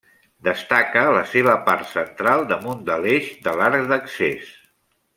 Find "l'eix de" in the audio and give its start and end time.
3.05-3.55